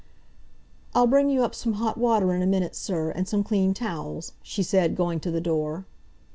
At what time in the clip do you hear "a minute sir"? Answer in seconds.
2.41-3.11